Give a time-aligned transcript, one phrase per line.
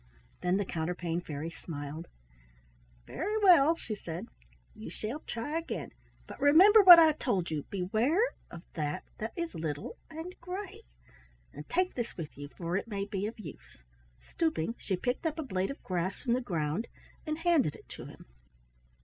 [0.41, 2.07] Then the Counterpane Fairy smiled.
[3.05, 4.29] "Very well," she said,
[4.73, 5.91] "you shall try again;
[6.25, 8.17] but remember what I told you, beware
[8.49, 10.81] of that that is little and gray,
[11.53, 13.83] and take this with you, for it may be of use."
[14.27, 16.87] Stooping, she picked up a blade of grass from the ground
[17.27, 18.25] and handed it to him.